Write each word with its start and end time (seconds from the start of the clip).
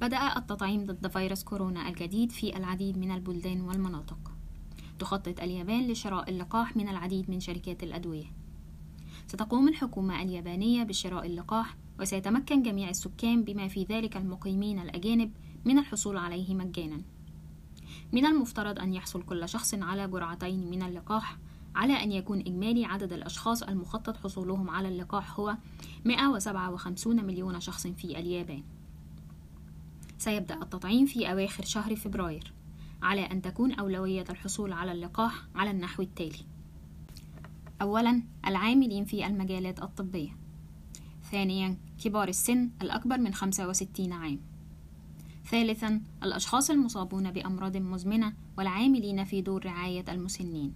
بدأ 0.00 0.36
التطعيم 0.36 0.86
ضد 0.86 1.06
فيروس 1.06 1.44
كورونا 1.44 1.88
الجديد 1.88 2.32
في 2.32 2.56
العديد 2.56 2.98
من 2.98 3.10
البلدان 3.10 3.60
والمناطق. 3.60 4.32
تخطط 4.98 5.40
اليابان 5.40 5.86
لشراء 5.86 6.30
اللقاح 6.30 6.76
من 6.76 6.88
العديد 6.88 7.30
من 7.30 7.40
شركات 7.40 7.82
الأدوية. 7.82 8.24
ستقوم 9.26 9.68
الحكومة 9.68 10.22
اليابانية 10.22 10.82
بشراء 10.82 11.26
اللقاح 11.26 11.76
وسيتمكن 12.00 12.62
جميع 12.62 12.90
السكان 12.90 13.44
بما 13.44 13.68
في 13.68 13.84
ذلك 13.84 14.16
المقيمين 14.16 14.78
الأجانب 14.78 15.32
من 15.64 15.78
الحصول 15.78 16.16
عليه 16.16 16.54
مجانا. 16.54 17.02
من 18.12 18.26
المفترض 18.26 18.78
أن 18.78 18.94
يحصل 18.94 19.22
كل 19.22 19.48
شخص 19.48 19.74
على 19.74 20.08
جرعتين 20.08 20.70
من 20.70 20.82
اللقاح 20.82 21.38
على 21.74 21.92
أن 22.02 22.12
يكون 22.12 22.40
إجمالي 22.40 22.84
عدد 22.84 23.12
الأشخاص 23.12 23.62
المخطط 23.62 24.16
حصولهم 24.16 24.70
على 24.70 24.88
اللقاح 24.88 25.40
هو 25.40 25.56
157 26.04 27.24
مليون 27.24 27.60
شخص 27.60 27.86
في 27.86 28.04
اليابان. 28.04 28.62
سيبدأ 30.20 30.62
التطعيم 30.62 31.06
في 31.06 31.30
أواخر 31.30 31.64
شهر 31.64 31.96
فبراير 31.96 32.52
على 33.02 33.20
أن 33.20 33.42
تكون 33.42 33.72
أولوية 33.72 34.24
الحصول 34.30 34.72
على 34.72 34.92
اللقاح 34.92 35.32
على 35.54 35.70
النحو 35.70 36.02
التالي. 36.02 36.44
أولا 37.82 38.22
العاملين 38.46 39.04
في 39.04 39.26
المجالات 39.26 39.82
الطبية. 39.82 40.36
ثانيا 41.30 41.76
كبار 42.04 42.28
السن 42.28 42.70
الأكبر 42.82 43.18
من 43.18 43.34
65 43.34 44.12
عام. 44.12 44.40
ثالثا 45.50 46.00
الأشخاص 46.22 46.70
المصابون 46.70 47.30
بأمراض 47.30 47.76
مزمنة 47.76 48.32
والعاملين 48.58 49.24
في 49.24 49.42
دور 49.42 49.66
رعاية 49.66 50.04
المسنين. 50.08 50.72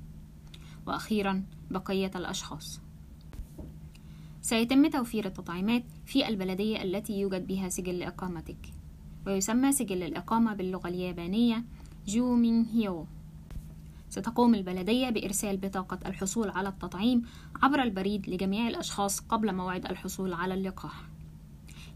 وأخيرا 0.87 1.45
بقية 1.71 2.11
الأشخاص. 2.17 2.81
سيتم 4.41 4.91
توفير 4.91 5.27
التطعيمات 5.27 5.85
في 6.07 6.29
البلدية 6.29 6.83
التي 6.83 7.21
يوجد 7.21 7.47
بها 7.47 7.69
سجل 7.69 8.03
إقامتك. 8.03 8.84
ويسمى 9.27 9.73
سجل 9.73 10.03
الإقامة 10.03 10.55
باللغة 10.55 10.89
اليابانية 10.89 11.65
جو 12.07 12.35
مين 12.35 12.65
هيو. 12.65 13.07
ستقوم 14.11 14.55
البلدية 14.55 15.11
بإرسال 15.11 15.57
بطاقة 15.57 15.99
الحصول 16.07 16.51
على 16.51 16.69
التطعيم 16.69 17.23
عبر 17.63 17.83
البريد 17.83 18.31
لجميع 18.31 18.69
الأشخاص 18.69 19.21
قبل 19.21 19.55
موعد 19.55 19.87
الحصول 19.87 20.33
على 20.33 20.55
اللقاح. 20.55 21.09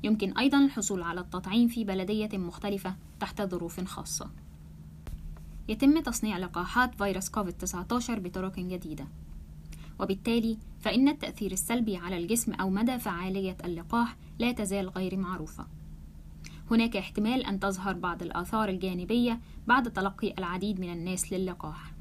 يمكن 0.03 0.39
أيضا 0.39 0.65
الحصول 0.65 1.03
على 1.03 1.21
التطعيم 1.21 1.69
في 1.69 1.85
بلدية 1.85 2.39
مختلفة 2.39 2.97
تحت 3.21 3.43
ظروف 3.43 3.85
خاصة. 3.85 4.31
يتم 5.69 6.01
تصنيع 6.01 6.39
لقاحات 6.39 6.95
فيروس 6.95 7.29
كوفيد-19 7.29 8.11
بطرق 8.11 8.59
جديدة. 8.59 9.07
وبالتالي 10.01 10.59
فإن 10.81 11.09
التأثير 11.09 11.53
السلبي 11.53 11.97
على 11.97 12.17
الجسم 12.17 12.53
أو 12.53 12.71
مدى 12.71 12.99
فعالية 12.99 13.57
اللقاح 13.65 14.17
لا 14.39 14.53
تزال 14.53 14.89
غير 14.89 15.17
معروفة. 15.17 15.67
هناك 16.71 16.97
احتمال 16.97 17.47
أن 17.47 17.61
تظهر 17.61 17.93
بعض 17.93 18.23
الآثار 18.23 18.69
الجانبية 18.69 19.41
بعد 19.67 19.93
تلقي 19.93 20.35
العديد 20.39 20.81
من 20.81 20.93
الناس 20.93 21.33
للقاح. 21.33 21.93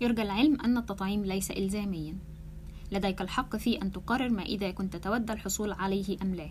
يرجى 0.00 0.22
العلم 0.22 0.60
أن 0.60 0.76
التطعيم 0.78 1.24
ليس 1.24 1.50
إلزاميا. 1.50 2.16
لديك 2.92 3.20
الحق 3.20 3.56
في 3.56 3.82
أن 3.82 3.92
تقرر 3.92 4.28
ما 4.28 4.42
إذا 4.42 4.70
كنت 4.70 4.96
تود 4.96 5.30
الحصول 5.30 5.72
عليه 5.72 6.16
أم 6.22 6.34
لا. 6.34 6.50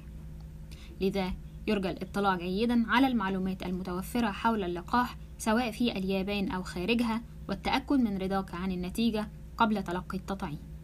لذا 1.01 1.33
يرجى 1.67 1.89
الاطلاع 1.89 2.35
جيدا 2.35 2.85
على 2.87 3.07
المعلومات 3.07 3.63
المتوفرة 3.63 4.31
حول 4.31 4.63
اللقاح 4.63 5.17
سواء 5.37 5.71
في 5.71 5.91
اليابان 5.91 6.51
أو 6.51 6.63
خارجها 6.63 7.21
والتأكد 7.49 7.99
من 7.99 8.17
رضاك 8.17 8.53
عن 8.53 8.71
النتيجة 8.71 9.27
قبل 9.57 9.83
تلقي 9.83 10.17
التطعيم. 10.17 10.76